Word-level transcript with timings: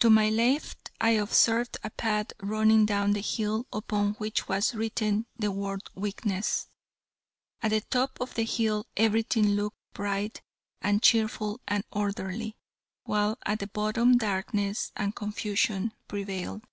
To 0.00 0.10
my 0.10 0.28
left 0.28 0.90
I 1.00 1.10
observed 1.10 1.76
a 1.84 1.90
path 1.90 2.32
running 2.42 2.84
down 2.84 3.12
the 3.12 3.20
hill 3.20 3.68
upon 3.72 4.14
which 4.14 4.48
was 4.48 4.74
written 4.74 5.26
the 5.36 5.52
word 5.52 5.82
weakness. 5.94 6.66
At 7.62 7.68
the 7.68 7.82
top 7.82 8.18
of 8.20 8.34
the 8.34 8.42
hill 8.42 8.88
everything 8.96 9.50
looked 9.50 9.78
bright 9.92 10.42
and 10.80 11.00
cheerful 11.00 11.60
and 11.68 11.84
orderly, 11.92 12.56
while 13.04 13.38
at 13.46 13.60
the 13.60 13.68
bottom 13.68 14.18
darkness 14.18 14.90
and 14.96 15.14
confusion 15.14 15.92
prevailed. 16.08 16.64